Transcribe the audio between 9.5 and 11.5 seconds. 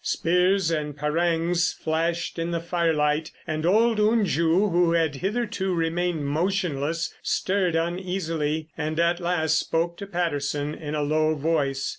spoke to Patterson in a low